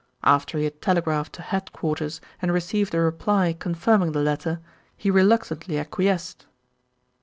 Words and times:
After 0.23 0.57
he 0.57 0.63
had 0.63 0.81
telegraphed 0.81 1.33
to 1.33 1.43
head 1.43 1.71
quarters 1.73 2.21
and 2.41 2.51
received 2.51 2.95
a 2.95 2.99
reply 2.99 3.53
confirming 3.53 4.13
the 4.13 4.23
letter, 4.23 4.59
he 4.97 5.11
reluctantly 5.11 5.77
acquiesced." 5.77 6.47